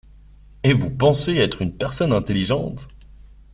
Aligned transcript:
Et 0.63 0.73
vous 0.73 0.89
pensez 0.89 1.35
être 1.35 1.61
une 1.61 1.77
personne 1.77 2.11
intelligente? 2.11 2.87